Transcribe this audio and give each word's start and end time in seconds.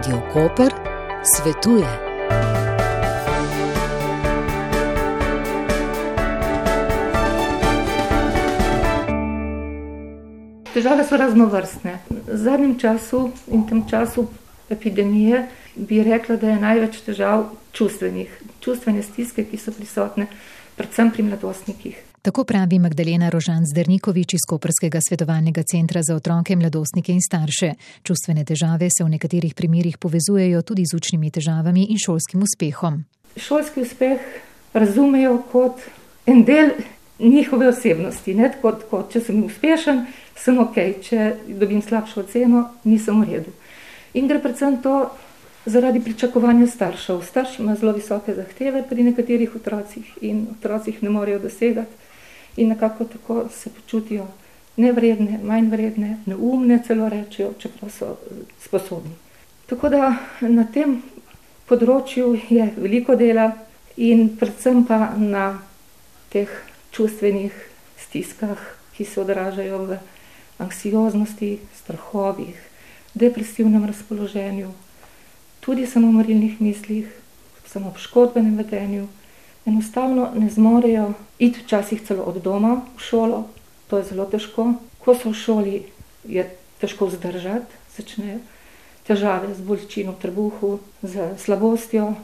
Radio 0.00 0.22
Koper 0.32 0.72
svetuje. 1.22 1.84
Težave 10.72 11.04
so 11.04 11.16
raznovrstne. 11.20 11.98
V 12.08 12.16
zadnjem 12.32 12.78
času 12.80 13.32
in 13.52 13.68
tem 13.68 13.84
času 13.84 14.24
epidemije 14.72 15.48
bi 15.76 16.00
rekla, 16.02 16.36
da 16.36 16.48
je 16.48 16.60
največ 16.64 17.02
težav 17.04 17.50
čustvenih, 17.76 18.40
čustvene 18.64 19.04
stiske, 19.04 19.44
ki 19.44 19.60
so 19.60 19.76
prisotne, 19.76 20.32
predvsem 20.80 21.12
pri 21.12 21.28
mladostnikih. 21.28 22.09
Tako 22.22 22.44
pravi 22.44 22.78
Magdalena 22.78 23.30
Rožan 23.30 23.64
Zdernikovič 23.66 24.34
iz 24.34 24.44
Koperskega 24.48 25.00
svetovalnega 25.00 25.62
centra 25.62 26.02
za 26.02 26.14
otroke, 26.14 26.56
mladostnike 26.56 27.12
in 27.12 27.20
starše. 27.24 27.70
Čustvene 28.02 28.44
težave 28.44 28.90
se 28.92 29.04
v 29.04 29.08
nekaterih 29.08 29.54
primerjih 29.54 29.96
povezujejo 29.98 30.60
tudi 30.62 30.84
z 30.84 30.96
učnimi 30.96 31.30
težavami 31.30 31.86
in 31.88 31.96
šolskim 31.96 32.42
uspehom. 32.44 32.98
Šolski 33.36 33.80
uspeh 33.80 34.20
razumejo 34.74 35.38
kot 35.52 35.80
en 36.26 36.44
del 36.44 36.74
njihove 37.18 37.68
osebnosti. 37.68 38.34
Ne? 38.34 38.52
Kot, 38.60 38.84
kot 38.90 39.16
če 39.16 39.24
sem 39.24 39.40
uspešen, 39.44 40.04
sem 40.36 40.60
ok, 40.60 40.76
če 41.00 41.30
dobim 41.48 41.80
slabšo 41.80 42.20
oceno, 42.26 42.66
nisem 42.84 43.24
v 43.24 43.30
redu. 43.30 43.56
In 44.12 44.28
gre 44.28 44.42
predvsem 44.44 44.76
to 44.84 45.06
zaradi 45.64 46.04
pričakovanja 46.04 46.68
staršev. 46.68 47.24
Starši 47.24 47.62
imajo 47.62 47.80
zelo 47.80 47.96
visoke 47.96 48.36
zahteve 48.36 48.84
pri 48.84 49.08
nekaterih 49.08 49.56
otrocih 49.56 50.14
in 50.20 50.50
otrocih 50.52 51.00
ne 51.00 51.16
morejo 51.16 51.40
dosegati 51.48 52.09
in 52.56 52.68
nekako 52.68 53.04
tako 53.04 53.48
se 53.52 53.70
počutijo 53.70 54.26
nevredne, 54.76 55.38
manj 55.42 55.70
vredne, 55.70 56.18
neumne, 56.26 56.82
celo 56.86 57.08
rečejo, 57.08 57.52
čeprav 57.58 57.90
so 57.90 58.16
sposobni. 58.60 59.14
Tako 59.66 59.88
da 59.88 60.14
na 60.40 60.64
tem 60.64 61.02
področju 61.68 62.34
je 62.50 62.70
veliko 62.76 63.14
dela, 63.14 63.50
in 64.00 64.36
predvsem 64.36 64.84
pa 64.86 65.12
na 65.16 65.60
teh 66.32 66.48
čustvenih 66.94 67.52
stiskah, 67.98 68.58
ki 68.96 69.04
se 69.04 69.20
odražajo 69.20 69.84
v 69.86 69.98
anksioznosti, 70.60 71.58
strahovih, 71.76 72.56
depresivnem 73.14 73.84
razpoloženju, 73.84 74.72
tudi 75.60 75.86
samomorilnih 75.86 76.60
mislih, 76.60 77.08
samopoškodbenem 77.68 78.56
vedenju 78.56 79.08
enostavno 79.70 80.30
ne 80.34 80.50
zmorejo 80.50 81.12
iti 81.38 81.62
včasih 81.62 82.02
celo 82.02 82.26
od 82.26 82.42
doma 82.42 82.80
v 82.96 83.00
šolo, 83.00 83.44
to 83.88 83.98
je 83.98 84.10
zelo 84.12 84.26
težko. 84.26 84.72
Ko 85.00 85.14
so 85.14 85.30
v 85.30 85.38
šoli, 85.38 85.76
je 86.28 86.44
težko 86.80 87.08
zdržati, 87.10 87.78
začnejo 87.96 88.40
težave 89.10 89.54
z 89.54 89.60
bolečino 89.64 90.12
v 90.12 90.20
trebuhu, 90.22 90.70
z 91.02 91.34
slabostjo. 91.38 92.14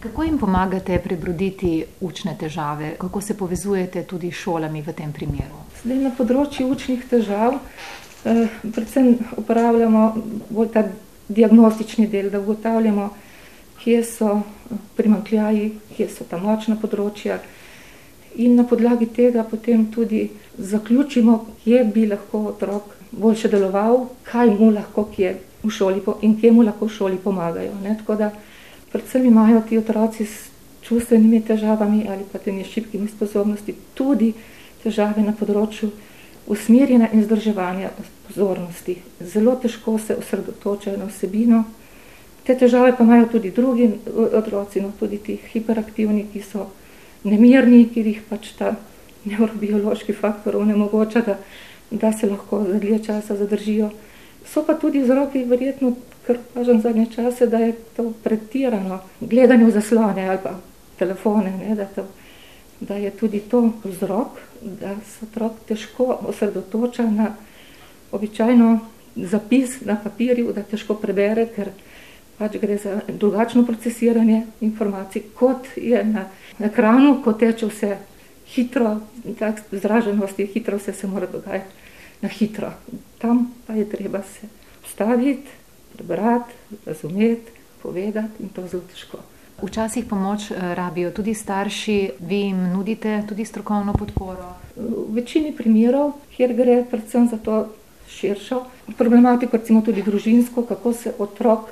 Kako 0.00 0.22
jim 0.22 0.38
pomagate 0.38 0.98
prebroditi 1.00 1.84
učne 2.00 2.36
težave, 2.40 2.96
kako 3.00 3.20
se 3.20 3.36
povezujete 3.36 4.02
tudi 4.04 4.28
s 4.32 4.42
šolami 4.44 4.82
v 4.82 4.92
tem 4.92 5.12
primeru? 5.12 5.64
Zdaj, 5.80 6.00
na 6.04 6.12
področju 6.12 6.68
učnih 6.68 7.06
težav, 7.08 7.56
eh, 8.24 8.48
predvsem 8.60 9.16
uporabljamo 9.40 10.02
bolj 10.50 10.68
ta 10.74 10.84
diagnostični 11.28 12.06
del, 12.12 12.28
da 12.30 12.40
ugotavljamo, 12.44 13.08
kje 13.84 14.04
so 14.04 14.40
primankljaji, 14.96 15.72
kje 15.96 16.08
so 16.08 16.24
ta 16.28 16.38
močna 16.40 16.76
področja. 16.80 17.38
In 18.40 18.56
na 18.58 18.64
podlagi 18.66 19.06
tega 19.14 19.44
potem 19.46 19.86
tudi 19.92 20.24
zaključimo, 20.58 21.36
kje 21.62 21.84
bi 21.94 22.06
lahko 22.10 22.46
otrok 22.50 22.96
boljše 23.12 23.50
deloval, 23.52 24.08
kaj 24.26 24.50
mu 24.56 24.70
lahko 24.74 25.04
kje 25.12 25.36
v 25.62 25.70
šoli 25.70 26.02
in 26.22 26.34
kje 26.40 26.52
mu 26.52 26.64
lahko 26.64 26.88
v 26.88 26.96
šoli 26.96 27.20
pomagajo. 27.22 27.76
Ne? 27.84 27.94
Tako 28.00 28.16
da 28.16 28.32
predvsem 28.92 29.26
imajo 29.26 29.62
ti 29.68 29.78
otroci 29.78 30.26
s 30.26 30.50
čustvenimi 30.82 31.40
težavami 31.44 32.06
ali 32.08 32.24
pa 32.32 32.38
temi 32.38 32.64
šibkimi 32.64 33.08
sposobnosti 33.08 33.74
tudi 33.94 34.32
težave 34.82 35.22
na 35.22 35.32
področju 35.32 35.90
usmerjanja 36.46 37.08
in 37.12 37.24
zdrževanja 37.24 37.90
pozornosti. 38.26 38.98
Zelo 39.20 39.56
težko 39.56 39.98
se 39.98 40.16
osredotočajo 40.16 40.98
na 40.98 41.08
vsebino, 41.08 41.64
Te 42.44 42.56
težave 42.58 42.92
pa 42.96 43.04
imajo 43.04 43.26
tudi 43.32 43.50
drugi 43.50 43.88
otroci, 44.32 44.80
no, 44.80 44.92
tudi 44.98 45.18
ti 45.18 45.38
hiperaktivni, 45.52 46.26
ki 46.32 46.42
so 46.44 46.66
nemirni, 47.24 47.86
ki 47.88 48.04
jih 48.04 48.20
pač 48.28 48.50
ta 48.58 48.74
neurobiološki 49.24 50.12
faktor 50.12 50.58
onemogoča, 50.60 51.22
da, 51.24 51.38
da 51.90 52.12
se 52.12 52.28
lahko 52.28 52.64
za 52.68 52.78
dlje 52.78 52.98
časa 53.06 53.36
zadržijo. 53.36 53.90
So 54.44 54.64
pa 54.66 54.74
tudi 54.74 55.00
vzroki, 55.00 55.44
verjetno, 55.48 55.94
kar 56.26 56.38
kažem 56.54 56.80
zadnje 56.80 57.06
čase, 57.14 57.46
da 57.46 57.58
je 57.58 57.72
to 57.96 58.10
pretirano 58.24 59.00
gledanje 59.20 59.64
v 59.64 59.70
zaslone 59.70 60.28
ali 60.28 60.38
pa 60.42 60.54
telefone, 60.98 61.52
ne, 61.58 61.74
da, 61.74 61.84
to, 61.84 62.04
da 62.80 62.96
je 63.00 63.10
tudi 63.10 63.40
to 63.40 63.70
vzrok, 63.84 64.38
da 64.62 64.94
se 65.08 65.26
otrok 65.26 65.64
težko 65.68 66.18
osredotoča 66.28 67.08
na 67.10 67.34
običajno 68.12 68.78
zapis 69.16 69.80
na 69.80 69.96
papirju, 70.04 70.52
da 70.52 70.62
težko 70.62 70.94
prebere, 70.94 71.46
ker 71.56 71.70
pač 72.38 72.56
gre 72.60 72.76
za 72.78 73.00
drugačno 73.08 73.66
procesiranje 73.66 74.42
informacij, 74.60 75.22
kot 75.34 75.66
je 75.76 76.04
na 76.04 76.28
ekranu, 76.58 77.20
ko 77.24 77.32
teče 77.32 77.66
vse 77.66 77.96
hitro, 78.54 79.00
tak 79.38 79.62
zraženost 79.72 80.38
je 80.38 80.46
hitro, 80.46 80.78
vse 80.78 80.92
se 80.92 81.06
mora 81.06 81.26
dogajati 81.26 81.70
na 82.22 82.28
hitro. 82.28 82.72
Tam 83.18 83.52
pa 83.66 83.72
je 83.72 83.88
treba 83.88 84.22
se 84.22 84.48
ustaviti, 84.84 85.50
prebrati, 85.96 86.54
razumeti, 86.86 87.52
povedati 87.82 88.42
in 88.42 88.48
to 88.48 88.66
zelo 88.66 88.82
težko. 88.92 89.18
Včasih 89.62 90.04
pomoč 90.04 90.50
eh, 90.50 90.74
rabijo 90.74 91.10
tudi 91.10 91.34
starši, 91.34 92.10
vi 92.20 92.36
jim 92.36 92.72
nudite 92.72 93.22
tudi 93.28 93.44
strokovno 93.44 93.92
podporo. 93.92 94.54
V 94.76 95.14
večini 95.14 95.54
primerov, 95.56 96.12
kjer 96.36 96.54
gre 96.54 96.84
predvsem 96.90 97.28
za 97.28 97.38
to 97.38 97.68
širšo 98.08 98.64
problematiko, 98.98 99.56
recimo 99.56 99.82
tudi 99.82 100.02
družinsko, 100.02 100.62
kako 100.62 100.92
se 100.92 101.14
otrok 101.18 101.70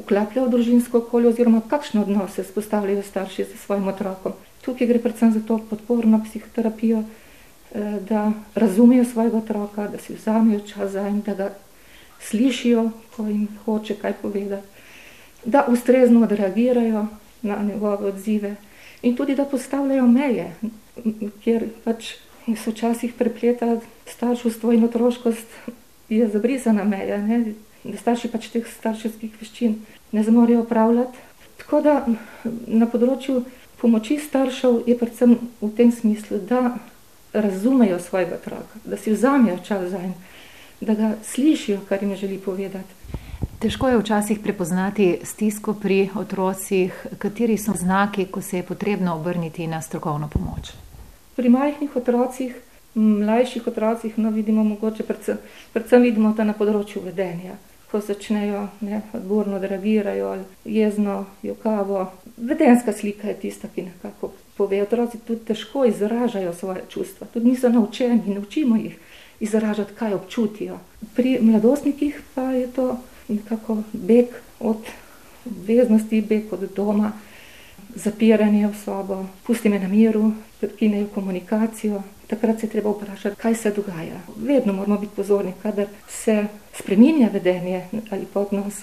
vklapljajo 0.00 0.46
v 0.46 0.50
družinsko 0.50 0.98
okolje, 0.98 1.28
oziroma 1.28 1.62
kakšne 1.70 2.00
odnose 2.00 2.44
spostavljajo 2.44 3.02
starši 3.02 3.44
z 3.44 3.60
svojim 3.64 3.88
otrokom. 3.88 4.32
Tukaj 4.64 4.86
gre 4.86 4.98
predvsem 5.02 5.32
za 5.32 5.40
to 5.40 5.58
podporno 5.70 6.20
psihoterapijo, 6.24 7.02
eh, 7.02 7.98
da 8.08 8.32
razumejo 8.54 9.04
svojega 9.04 9.38
otroka, 9.38 9.88
da 9.88 9.98
si 9.98 10.14
vzamejo 10.14 10.60
čas 10.60 10.92
za 10.92 11.06
en, 11.08 11.20
da 11.26 11.34
ga 11.34 11.50
slišijo, 12.20 12.90
ko 13.16 13.26
jim 13.26 13.48
hoče 13.64 13.94
kaj 13.94 14.12
povedati, 14.22 14.66
da 15.44 15.64
ustrezno 15.68 16.22
odreagirajo 16.22 17.06
na 17.42 17.62
njegove 17.62 18.08
odzive 18.08 18.56
in 19.02 19.16
tudi 19.16 19.34
da 19.34 19.44
postavljajo 19.44 20.06
meje, 20.06 20.54
kjer 21.44 21.68
pač 21.84 22.14
se 22.56 22.70
včasih 22.70 23.12
prepleta 23.14 23.80
starševstvo 24.06 24.72
in 24.72 24.84
otroškost, 24.84 25.46
je 26.08 26.28
zabrisana 26.28 26.84
meja. 26.84 27.18
Ne? 27.18 27.52
Da 27.88 27.96
starši 27.96 28.28
pač 28.32 28.50
teh 28.52 28.66
starševskih 28.68 29.38
veščin 29.40 29.78
ne 30.12 30.24
zmorejo 30.24 30.64
upravljati. 30.66 31.24
Tako 31.58 31.80
da 31.82 31.94
na 32.66 32.86
področju 32.86 33.42
pomoči 33.80 34.18
staršev 34.22 34.84
je 34.86 34.96
predvsem 34.98 35.36
v 35.60 35.70
tem 35.76 35.92
smislu, 35.92 36.38
da 36.38 36.78
razumejo 37.32 37.98
svojega 38.02 38.38
otroka, 38.38 38.80
da 38.84 38.96
si 38.96 39.12
vzamejo 39.12 39.58
čas 39.64 39.90
za 39.92 40.00
en, 40.02 40.14
da 40.80 40.94
ga 40.94 41.14
slišijo, 41.24 41.80
kar 41.88 42.02
jim 42.02 42.16
želi 42.16 42.38
povedati. 42.38 42.94
Težko 43.58 43.88
je 43.90 43.98
včasih 43.98 44.38
prepoznati 44.42 45.08
stisko 45.26 45.74
pri 45.74 46.08
otrocih, 46.14 46.94
kateri 47.18 47.58
so 47.58 47.74
znaki, 47.74 48.28
ko 48.30 48.42
se 48.42 48.60
je 48.60 48.66
potrebno 48.66 49.14
obrniti 49.18 49.66
na 49.66 49.82
strokovno 49.82 50.28
pomoč. 50.28 50.72
Pri 51.36 51.50
majhnih 51.50 51.96
otrocih, 51.96 52.54
mlajših 52.94 53.66
otrocih, 53.66 54.18
no 54.18 54.30
vidimo 54.30 54.64
mogoče 54.64 55.02
predvsem, 55.02 55.38
predvsem 55.72 56.02
vidimo 56.02 56.32
to 56.38 56.46
na 56.46 56.54
področju 56.54 57.02
vedenja 57.02 57.58
ko 57.90 58.00
začnejo 58.00 58.68
ne, 58.80 59.00
odborno 59.12 59.58
reagirajo 59.58 60.26
ali 60.28 60.44
jezno, 60.64 61.24
jokavo. 61.42 62.12
Vedenska 62.36 62.92
slika 62.92 63.28
je 63.28 63.34
tista, 63.34 63.68
ki 63.74 63.82
nekako 63.82 64.32
pove. 64.56 64.82
Otroci 64.82 65.18
tudi 65.18 65.44
težko 65.44 65.84
izražajo 65.84 66.52
svoje 66.54 66.82
čustva, 66.88 67.26
tudi 67.32 67.50
niso 67.50 67.68
naučeni, 67.68 68.22
ne 68.26 68.40
učimo 68.40 68.76
jih 68.76 68.98
izražati, 69.40 69.94
kaj 69.94 70.14
občutijo. 70.14 70.78
Pri 71.14 71.38
mladostnikih 71.40 72.22
pa 72.34 72.42
je 72.42 72.66
to 72.72 72.98
nekako 73.28 73.82
beg 73.92 74.26
od 74.60 74.84
obveznosti, 75.46 76.20
beg 76.20 76.52
od 76.52 76.68
doma, 76.76 77.12
zapiranje 77.94 78.66
v 78.66 78.74
sobo, 78.84 79.26
pusti 79.46 79.68
me 79.68 79.78
na 79.78 79.88
miru, 79.88 80.32
prekinejo 80.60 81.06
komunikacijo. 81.14 82.02
Takrat 82.26 82.60
se 82.60 82.66
je 82.66 82.70
treba 82.70 82.90
vprašati, 82.90 83.36
kaj 83.36 83.54
se 83.54 83.70
dogaja. 83.70 84.20
Vedno 84.36 84.72
moramo 84.72 84.98
biti 84.98 85.16
pozorni, 85.16 85.52
kadar 85.62 85.86
se 86.08 86.46
spremenja 86.74 87.28
vedenje 87.32 87.84
ali 88.10 88.26
pa 88.32 88.40
odnos, 88.40 88.74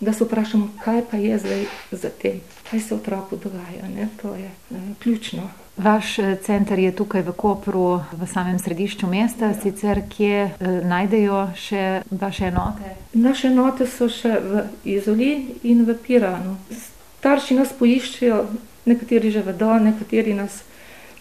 da 0.00 0.12
se 0.12 0.24
vprašamo, 0.24 0.68
kaj 0.84 1.02
pa 1.10 1.16
je 1.16 1.38
zdaj 1.38 1.64
za 1.90 2.10
tem, 2.22 2.40
kaj 2.70 2.80
se 2.80 2.94
otroku 2.94 3.36
dogaja. 3.36 3.88
Ne? 3.96 4.08
To 4.22 4.34
je 4.34 4.50
ne, 4.70 4.94
ključno. 5.02 5.50
Vaš 5.76 6.18
eh, 6.18 6.36
center 6.42 6.78
je 6.78 6.92
tukaj 6.92 7.22
v 7.22 7.32
Kopru, 7.32 8.00
v 8.12 8.26
samem 8.32 8.58
središču 8.58 9.06
mesta, 9.06 9.54
sicer 9.62 10.00
kje 10.08 10.44
eh, 10.44 10.68
najdejo 10.84 11.50
še 11.56 12.02
vaše 12.10 12.48
enote? 12.48 12.94
Naše 13.12 13.48
enote 13.48 13.86
so 13.86 14.08
še 14.08 14.38
v 14.40 14.64
Izoli 14.84 15.58
in 15.62 15.84
v 15.84 15.96
Piranu. 16.06 16.56
Starši 17.18 17.58
nas 17.58 17.72
poiščejo, 17.76 18.40
nekateri 18.86 19.30
že 19.30 19.42
vedo, 19.44 19.74
nekateri 19.82 20.32
nas 20.34 20.62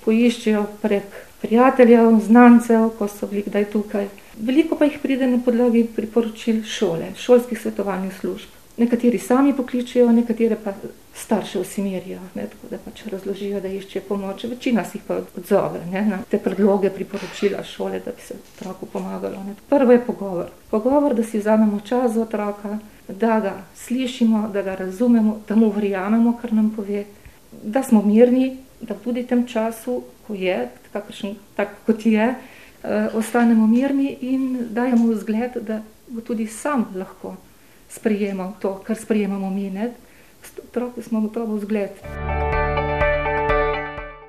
poiščejo 0.05 0.65
prek 0.81 1.21
prijateljev, 1.41 2.19
znancev, 2.27 2.89
ko 2.97 3.07
so 3.07 3.27
bili 3.27 3.43
kdaj 3.45 3.65
tukaj. 3.71 4.07
Veliko 4.37 4.75
pa 4.75 4.85
jih 4.85 4.99
pride 5.01 5.27
na 5.27 5.39
podlagi 5.45 5.85
priporočil 5.95 6.63
šole, 6.63 7.13
šolskih 7.17 7.61
svetovalnih 7.61 8.13
služb. 8.19 8.53
Nekateri 8.77 9.19
sami 9.19 9.53
pokličijo, 9.55 10.11
nekatere 10.11 10.57
pa 10.63 10.73
starše 11.15 11.59
usmerijo, 11.59 12.19
tako 12.33 12.67
da 12.69 12.77
pač 12.77 13.05
razložijo, 13.11 13.61
da 13.61 13.69
iščejo 13.71 14.03
pomoč. 14.07 14.43
Večina 14.51 14.83
si 14.85 14.97
jih 14.97 15.05
pa 15.07 15.21
odzove 15.37 15.79
ne, 15.91 16.01
na 16.09 16.17
te 16.29 16.39
predloge, 16.39 16.89
priporočila 16.89 17.63
šole, 17.63 18.01
da 18.05 18.11
bi 18.11 18.21
se 18.21 18.35
otroku 18.35 18.85
pomagalo. 18.85 19.43
Ne. 19.47 19.55
Prvo 19.69 19.95
je 19.95 20.01
pogovor. 20.05 20.51
Pogovor, 20.71 21.15
da 21.15 21.23
si 21.23 21.39
vzamemo 21.39 21.79
čas 21.79 22.11
za 22.11 22.21
otroka, 22.21 22.77
da 23.07 23.39
ga 23.39 23.53
slišimo, 23.75 24.49
da 24.53 24.61
ga 24.61 24.75
razumemo, 24.75 25.39
da 25.47 25.55
mu 25.55 25.71
verjamemo, 25.71 26.37
kar 26.41 26.53
nam 26.53 26.73
pove, 26.75 27.05
da 27.63 27.83
smo 27.83 28.01
mirni, 28.01 28.57
da 28.81 28.95
tudi 28.95 29.23
v 29.23 29.27
tem 29.27 29.47
času, 29.47 30.03
ko 30.27 30.33
je, 30.33 30.69
kakršen, 30.93 31.35
tak 31.55 31.75
kot 31.85 32.05
je, 32.05 32.35
eh, 32.35 33.07
ostanemo 33.13 33.67
mirni 33.67 34.17
in 34.21 34.73
dajemo 34.73 35.13
vzgled, 35.13 35.57
da 35.61 35.81
bo 36.07 36.21
tudi 36.21 36.47
sam 36.47 36.87
lahko 36.95 37.35
sprejemal 37.89 38.53
to, 38.59 38.81
kar 38.85 38.97
sprejemamo 38.97 39.49
mi. 39.49 39.71
Otroci 40.63 41.01
smo 41.01 41.21
gotovo 41.21 41.55
vzgled. 41.55 42.44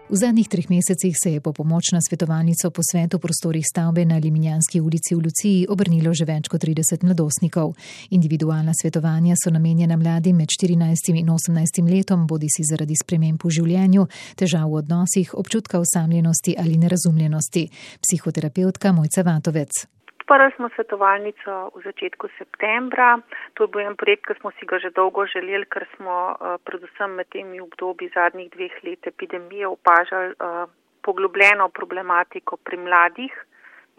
V 0.06 0.14
zadnjih 0.16 0.46
treh 0.48 0.70
mesecih 0.70 1.16
se 1.18 1.32
je 1.32 1.40
po 1.40 1.52
pomoč 1.52 1.90
na 1.92 1.98
svetovalnico 1.98 2.70
po 2.70 2.82
svetu 2.90 3.18
prostorih 3.18 3.64
stavbe 3.66 4.04
na 4.04 4.16
Liminjanski 4.16 4.80
ulici 4.80 5.14
v 5.14 5.18
Luciji 5.18 5.66
obrnilo 5.68 6.14
že 6.14 6.22
več 6.24 6.46
kot 6.46 6.62
30 6.62 7.02
mladostnikov. 7.02 7.74
Individualna 8.14 8.70
svetovanja 8.70 9.34
so 9.34 9.50
namenjena 9.50 9.96
mladim 9.98 10.36
med 10.36 10.46
14 10.46 11.10
in 11.10 11.26
18 11.26 11.90
letom, 11.90 12.22
bodi 12.26 12.46
si 12.46 12.62
zaradi 12.62 12.94
sprememb 12.94 13.42
v 13.42 13.50
življenju, 13.50 14.06
težav 14.38 14.70
v 14.70 14.78
odnosih, 14.78 15.34
občutka 15.34 15.82
osamljenosti 15.82 16.54
ali 16.54 16.78
nerazumljenosti. 16.78 17.66
Psihoterapeutka 17.98 18.94
Mojca 18.94 19.26
Vatovec. 19.26 19.95
Odprli 20.26 20.50
smo 20.56 20.66
svetovalnico 20.74 21.70
v 21.78 21.86
začetku 21.86 22.26
septembra. 22.34 23.22
To 23.54 23.62
je 23.62 23.70
bil 23.70 23.86
en 23.86 23.94
projekt, 23.94 24.26
ki 24.26 24.34
smo 24.40 24.50
si 24.58 24.66
ga 24.66 24.82
že 24.82 24.90
dolgo 24.90 25.22
želeli, 25.22 25.62
ker 25.70 25.86
smo 25.94 26.34
uh, 26.34 26.58
predvsem 26.66 27.14
med 27.14 27.30
temi 27.30 27.62
obdobji 27.62 28.10
zadnjih 28.10 28.50
dveh 28.50 28.74
let 28.82 29.06
epidemije 29.06 29.70
opažali 29.70 30.34
uh, 30.34 30.66
poglobljeno 31.06 31.68
problematiko 31.68 32.58
pri 32.58 32.76
mladih, 32.76 33.30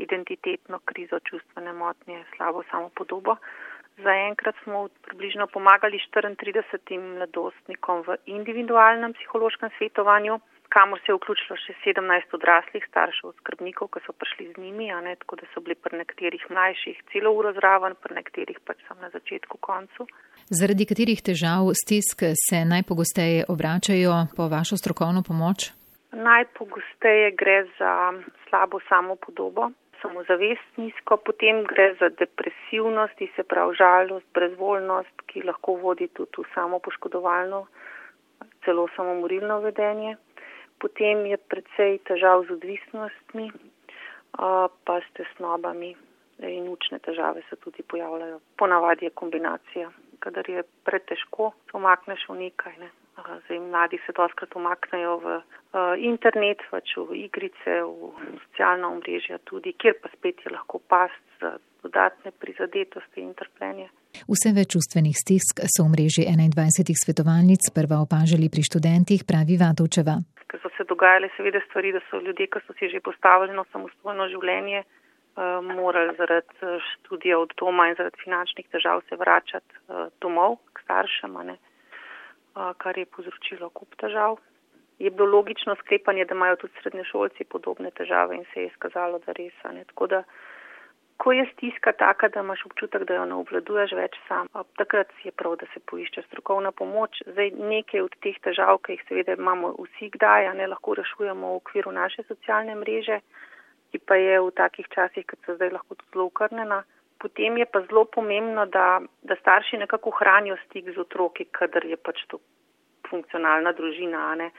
identitetno 0.03 0.83
krizo, 0.83 1.24
čustvene 1.24 1.71
motnje, 1.71 2.19
slabo 2.35 2.63
samopodobo. 2.71 3.39
Zaenkrat 4.03 4.59
smo 4.63 4.89
približno 5.07 5.47
pomagali 5.47 5.95
34 5.95 7.00
mladostnikom 7.00 8.03
v 8.03 8.19
individualnem 8.25 9.15
psihološkem 9.15 9.71
svetovanju 9.77 10.41
kamor 10.69 10.99
se 10.99 11.11
je 11.11 11.15
vključilo 11.15 11.57
še 11.63 11.73
17 11.85 12.35
odraslih 12.37 12.85
staršev, 12.89 13.33
skrbnikov, 13.39 13.89
ki 13.93 14.03
so 14.05 14.13
prišli 14.13 14.51
z 14.53 14.63
njimi, 14.63 14.89
ne, 15.05 15.15
tako 15.21 15.39
da 15.39 15.47
so 15.53 15.63
bili 15.63 15.75
pri 15.75 16.01
nekaterih 16.01 16.43
mlajših 16.49 17.01
celo 17.11 17.31
uro 17.39 17.53
zraven, 17.57 17.95
pri 18.03 18.19
nekaterih 18.19 18.59
pač 18.67 18.83
sem 18.87 18.99
na 19.01 19.09
začetku, 19.13 19.57
koncu. 19.61 20.07
Zaradi 20.59 20.87
katerih 20.89 21.23
težav, 21.29 21.71
stisk 21.81 22.23
se 22.43 22.61
najpogosteje 22.73 23.47
obračajo 23.53 24.19
po 24.35 24.47
vašo 24.51 24.77
strokovno 24.81 25.23
pomoč? 25.27 25.71
Najpogosteje 26.11 27.33
gre 27.39 27.57
za 27.79 27.93
slabo 28.47 28.79
samopodobo, 28.89 29.71
samozavest 30.01 30.77
nizko, 30.77 31.17
potem 31.17 31.63
gre 31.67 31.89
za 31.99 32.09
depresivnost, 32.09 33.19
se 33.35 33.43
pravi 33.43 33.75
žalost, 33.75 34.27
brezvoljnost, 34.33 35.25
ki 35.27 35.43
lahko 35.49 35.75
vodi 35.81 36.07
tudi 36.07 36.43
v 36.43 36.47
samopoškodovalno, 36.53 37.65
celo 38.63 38.87
samomorilno 38.95 39.59
vedenje 39.65 40.15
potem 40.79 41.25
je 41.25 41.38
precej 41.38 42.00
težav 42.07 42.45
z 42.47 42.57
odvisnostmi, 42.57 43.51
pa 44.85 44.95
s 45.01 45.07
tesnobami 45.18 45.95
in 46.45 46.69
učne 46.69 47.00
težave 47.00 47.41
se 47.50 47.56
tudi 47.56 47.83
pojavljajo. 47.83 48.39
Ponavadi 48.57 49.06
je 49.06 49.09
kombinacija, 49.09 49.89
kadar 50.19 50.50
je 50.50 50.63
pretežko, 50.85 51.51
se 51.65 51.77
omakneš 51.77 52.27
v 52.29 52.35
nekaj. 52.45 52.77
Ne. 52.79 52.89
Zdaj, 53.18 53.59
mladi 53.59 53.97
se 54.06 54.13
doskrat 54.13 54.56
omaknejo 54.56 55.18
v 55.24 55.39
internet, 55.97 56.62
pač 56.69 56.94
v 56.97 57.25
igrice, 57.25 57.81
v 57.81 58.13
socialna 58.45 58.91
omrežja 58.94 59.41
tudi, 59.50 59.73
kjer 59.73 59.97
pa 60.01 60.12
spet 60.13 60.45
je 60.45 60.53
lahko 60.53 60.80
past 60.85 61.41
za 61.41 61.57
dodatne 61.81 62.31
prizadetosti 62.31 63.21
in 63.25 63.33
trpljenje. 63.33 63.89
Vse 64.30 64.53
več 64.53 64.73
čustvenih 64.77 65.18
stisk 65.18 65.65
so 65.65 65.85
v 65.85 65.94
mreži 65.97 66.30
21 66.30 66.94
svetovalnic 66.94 67.69
prva 67.73 68.01
opažali 68.06 68.50
pri 68.53 68.62
študentih, 68.69 69.25
pravi 69.25 69.57
so 69.57 70.21
se 70.77 70.83
dogajale 70.83 71.29
seveda 71.35 71.59
stvari, 71.65 71.91
da 71.91 72.01
so 72.09 72.21
ljudje, 72.21 72.47
ki 72.47 72.59
so 72.68 72.74
si 72.79 72.89
že 72.89 73.00
postavili 73.00 73.53
na 73.53 73.63
samostojno 73.71 74.27
življenje, 74.33 74.83
uh, 74.83 75.63
morali 75.65 76.15
zaradi 76.18 76.59
eh, 76.62 76.79
študija 76.89 77.39
od 77.39 77.53
doma 77.57 77.89
in 77.89 77.95
zaradi 77.95 78.21
finančnih 78.24 78.68
težav 78.74 79.01
se 79.09 79.15
vračati 79.15 79.74
uh, 79.88 80.07
domov 80.21 80.57
k 80.74 80.85
staršem, 80.85 81.35
uh, 81.35 82.71
kar 82.77 82.97
je 82.97 83.06
povzročilo 83.06 83.69
kup 83.69 83.95
težav. 84.01 84.38
Je 85.00 85.12
bilo 85.12 85.29
logično 85.29 85.75
sklepanje, 85.75 86.25
da 86.25 86.35
imajo 86.35 86.56
tudi 86.63 86.74
srednješolci 86.81 87.45
podobne 87.45 87.91
težave 87.91 88.35
in 88.35 88.45
se 88.53 88.62
je 88.62 88.71
izkazalo, 88.71 89.19
da 89.25 89.35
res. 89.38 89.53
Tako 89.91 90.07
da 90.07 90.23
ko 91.17 91.31
je 91.31 91.45
stiska 91.53 91.91
taka, 91.91 92.27
da 92.27 92.39
imaš 92.39 92.65
občutek, 92.65 93.03
da 93.03 93.15
jo 93.17 93.25
ne 93.25 93.37
obvladuješ 93.41 93.93
več 93.97 94.17
sam, 94.27 94.49
takrat 94.77 95.09
je 95.23 95.31
prav, 95.31 95.55
da 95.61 95.65
se 95.73 95.81
poišče 95.91 96.23
strokovna 96.27 96.71
pomoč. 96.71 97.21
Zdaj, 97.25 97.51
nekaj 97.71 98.03
od 98.05 98.17
teh 98.21 98.37
težav, 98.45 98.77
ki 98.85 98.97
jih 98.97 99.05
seveda 99.09 99.37
imamo 99.37 99.73
vsi 99.79 100.11
kdaj, 100.13 100.49
a 100.51 100.53
ne 100.59 100.67
lahko 100.73 100.93
rešujemo 100.99 101.53
v 101.53 101.61
okviru 101.61 101.93
naše 101.95 102.23
socialne 102.27 102.75
mreže, 102.81 103.19
ki 103.91 104.01
pa 104.05 104.19
je 104.21 104.37
v 104.45 104.53
takih 104.61 104.89
časih, 104.93 105.25
kot 105.25 105.41
so 105.45 105.57
zdaj 105.57 105.73
lahko 105.73 105.95
tudi 105.95 106.13
zelo 106.13 106.29
ukrnjena. 106.29 106.83
Potem 107.17 107.57
je 107.57 107.65
pa 107.65 107.81
zelo 107.89 108.05
pomembno, 108.05 108.67
da, 108.69 109.01
da 109.25 109.35
starši 109.41 109.81
nekako 109.81 110.13
hranijo 110.19 110.57
stik 110.67 110.93
z 110.93 111.01
otroki, 111.01 111.47
kadar 111.49 111.85
je 111.85 111.97
pač 111.97 112.21
to 112.29 112.37
funkcionalna 113.09 113.73
družina, 113.73 114.51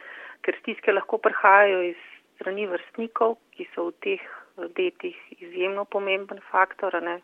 ker 0.42 0.58
stiske 0.62 0.92
lahko 0.92 1.20
prihajajo 1.22 1.84
iz 1.92 2.02
strani 2.38 2.66
vrstnikov, 2.66 3.36
ki 3.54 3.68
so 3.74 3.90
v 3.90 3.94
teh 4.02 4.26
letih 4.58 5.16
izjemno 5.38 5.84
pomemben 5.84 6.40
faktor. 6.50 7.02
Ne? 7.02 7.20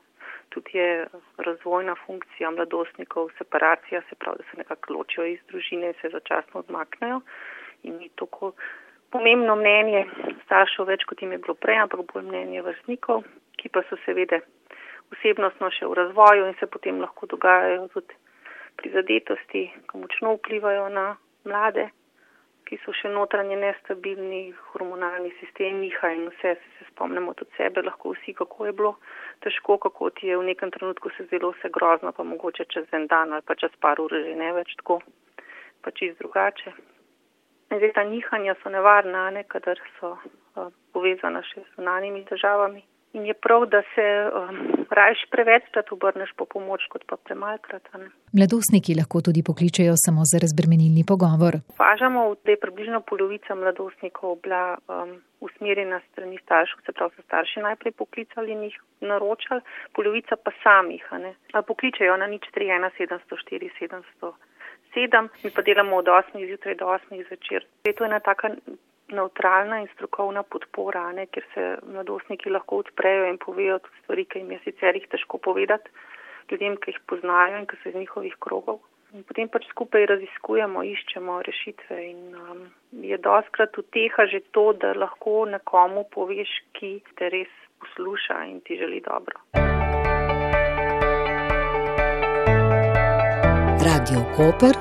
Tudi 0.48 0.78
je 0.78 1.06
razvojna 1.36 1.94
funkcija 2.06 2.50
mladostnikov, 2.50 3.30
separacija, 3.38 4.02
se 4.08 4.14
pravi, 4.14 4.38
da 4.38 4.44
se 4.50 4.58
nekako 4.58 4.94
ločijo 4.94 5.26
iz 5.26 5.40
družine 5.48 5.86
in 5.86 5.94
se 6.00 6.08
začasno 6.12 6.60
odmaknejo. 6.60 7.20
In 7.82 7.96
ni 7.96 8.10
tako 8.14 8.52
pomembno 9.10 9.56
mnenje 9.56 10.04
staršev 10.44 10.86
več, 10.90 11.04
kot 11.04 11.22
jim 11.22 11.32
je 11.32 11.38
bilo 11.38 11.54
prej, 11.54 11.78
ampak 11.84 12.04
bolj 12.12 12.28
mnenje 12.28 12.62
vrstnikov, 12.62 13.24
ki 13.58 13.68
pa 13.68 13.82
so 13.88 13.98
seveda 14.04 14.40
osebnostno 15.14 15.70
še 15.70 15.86
v 15.86 15.98
razvoju 16.00 16.46
in 16.48 16.56
se 16.60 16.66
potem 16.66 17.00
lahko 17.02 17.28
dogajajo 17.30 17.88
tudi 17.94 18.16
prizadetosti, 18.80 19.68
ki 19.90 20.00
močno 20.00 20.34
vplivajo 20.38 20.88
na 20.90 21.12
mlade 21.44 21.90
ki 22.74 22.80
so 22.82 22.92
še 22.98 23.10
notranje 23.14 23.54
nestabilni, 23.54 24.48
hormonalni 24.72 25.30
sistem 25.38 25.76
niha 25.78 26.08
in 26.10 26.24
vse 26.32 26.54
se 26.58 26.86
spomnimo 26.88 27.30
od 27.30 27.44
sebe, 27.56 27.84
lahko 27.86 28.14
vsi, 28.16 28.34
kako 28.34 28.66
je 28.66 28.72
bilo 28.72 28.90
težko, 29.46 29.76
kako 29.84 30.10
ti 30.18 30.26
je 30.26 30.38
v 30.40 30.46
nekem 30.48 30.72
trenutku 30.74 31.12
se 31.14 31.26
zdelo 31.28 31.52
vse 31.54 31.70
grozno, 31.70 32.10
pa 32.12 32.26
mogoče 32.26 32.66
čez 32.74 32.90
en 32.98 33.06
dan 33.06 33.32
ali 33.32 33.46
pa 33.46 33.54
čez 33.54 33.70
par 33.78 34.00
ur 34.02 34.10
že 34.10 34.34
ne 34.34 34.50
več 34.58 34.74
tako, 34.80 34.98
pa 35.86 35.94
čist 35.94 36.18
drugače. 36.18 36.74
Zdaj 37.70 37.92
ta 37.94 38.02
nihanja 38.10 38.56
so 38.62 38.74
nevarna, 38.74 39.30
ne, 39.30 39.44
kadar 39.46 39.78
so 40.00 40.16
uh, 40.18 40.74
povezana 40.92 41.42
še 41.46 41.62
z 41.62 41.78
zunanjimi 41.78 42.26
državami. 42.26 42.82
In 43.14 43.26
je 43.26 43.34
prav, 43.34 43.66
da 43.70 43.80
se 43.94 44.06
um, 44.26 44.56
rajš 44.90 45.20
prevečkrat 45.30 45.92
obrneš 45.94 46.30
po 46.36 46.44
pomoč, 46.50 46.82
kot 46.90 47.04
pa 47.06 47.16
premalkrat. 47.16 47.86
Mladostniki 48.38 48.96
lahko 48.98 49.22
tudi 49.26 49.42
pokličejo 49.48 49.94
samo 50.04 50.26
za 50.30 50.40
razbremenilni 50.44 51.04
pogovor. 51.10 51.54
Pažamo, 51.78 52.24
da 52.44 52.50
je 52.50 52.62
približno 52.64 53.00
polovica 53.10 53.54
mladostnikov 53.54 54.34
bila 54.42 54.64
um, 54.74 55.12
usmerjena 55.46 56.00
strani 56.08 56.38
staršev, 56.42 56.82
se 56.86 56.92
pravi, 56.92 57.14
so 57.16 57.22
starši 57.28 57.62
najprej 57.68 57.92
poklicali 58.02 58.52
in 58.52 58.66
jih 58.66 58.80
naročali, 59.10 59.62
polovica 59.94 60.34
pa 60.44 60.50
samih. 60.64 61.06
Pokličejo 61.70 62.16
na 62.16 62.26
nič 62.26 62.50
3, 62.56 62.66
1, 62.80 62.98
704, 62.98 63.70
707, 63.78 65.28
mi 65.44 65.54
pa 65.54 65.62
delamo 65.62 66.02
od 66.02 66.10
8 66.10 66.46
zjutraj 66.48 66.74
do 66.82 66.90
8 66.98 67.26
zvečer. 67.28 67.62
To 67.82 68.04
je 68.04 68.10
ena 68.10 68.20
taka 68.20 68.56
neutralna 69.08 69.80
in 69.82 69.88
strokovna 69.94 70.42
podpora, 70.42 71.10
ne, 71.12 71.26
kjer 71.26 71.44
se 71.54 71.68
mladostniki 71.92 72.50
lahko 72.50 72.80
odprejo 72.84 73.28
in 73.28 73.38
povejo 73.38 73.78
tudi 73.84 74.02
stvari, 74.02 74.24
ki 74.24 74.42
jim 74.42 74.52
je 74.56 74.60
sicer 74.64 74.96
jih 74.96 75.08
težko 75.12 75.38
povedati 75.38 75.90
ljudem, 76.50 76.76
ki 76.76 76.92
jih 76.92 77.00
poznajo 77.08 77.58
in 77.58 77.66
ki 77.66 77.76
so 77.82 77.88
iz 77.88 77.94
njihovih 77.94 78.36
krogov. 78.40 78.80
In 79.14 79.22
potem 79.22 79.48
pač 79.48 79.66
skupaj 79.70 80.06
raziskujemo, 80.10 80.82
iščemo 80.82 81.36
rešitve 81.46 81.98
in 82.02 82.34
um, 82.34 82.64
je 83.10 83.18
doskrat 83.18 83.78
uteha 83.78 84.26
že 84.32 84.40
to, 84.50 84.72
da 84.72 84.94
lahko 84.98 85.44
nekomu 85.46 86.04
poveš, 86.10 86.50
ki 86.78 86.96
te 87.18 87.30
res 87.30 87.52
posluša 87.78 88.40
in 88.50 88.58
ti 88.66 88.80
želi 88.80 89.00
dobro. 89.06 89.38
Radio 93.84 94.26
Koper 94.34 94.74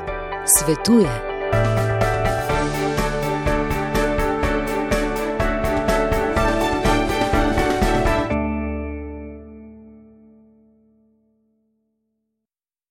svetuje. 0.58 1.33